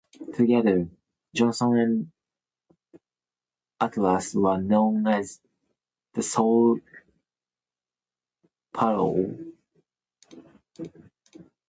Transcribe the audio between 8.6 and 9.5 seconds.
Patrol".